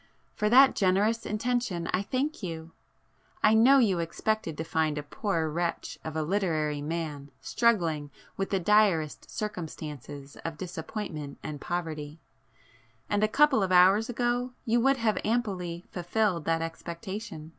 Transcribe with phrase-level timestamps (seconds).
[0.33, 2.71] For that generous intention I thank you!
[3.43, 8.49] I know you expected to find a poor wretch of a literary man struggling with
[8.49, 15.19] the direst circumstances of disappointment and poverty,—and a couple of hours ago you would have
[15.23, 17.49] amply fulfilled that expectation.